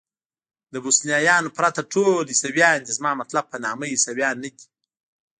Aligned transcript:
د 0.73 0.75
بوسنیایانو 0.83 1.49
پرته 1.57 1.81
ټول 1.93 2.23
عیسویان 2.33 2.77
دي، 2.85 2.91
زما 2.97 3.11
مطلب 3.21 3.43
په 3.51 3.57
نامه 3.65 3.85
عیسویان 3.93 4.35
نه 4.43 4.49
دي. 4.55 4.65